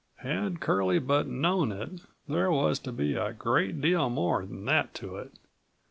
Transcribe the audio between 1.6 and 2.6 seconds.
it, there